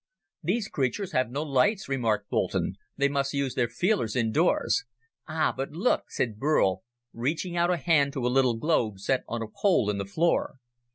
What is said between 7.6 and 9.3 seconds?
a hand to a little globe set